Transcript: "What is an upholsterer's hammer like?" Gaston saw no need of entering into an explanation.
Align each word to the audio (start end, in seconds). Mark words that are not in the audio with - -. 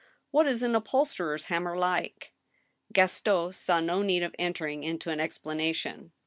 "What 0.31 0.47
is 0.47 0.63
an 0.63 0.73
upholsterer's 0.73 1.43
hammer 1.45 1.77
like?" 1.77 2.33
Gaston 2.91 3.53
saw 3.53 3.79
no 3.81 4.01
need 4.01 4.23
of 4.23 4.33
entering 4.39 4.83
into 4.83 5.11
an 5.11 5.19
explanation. 5.19 6.11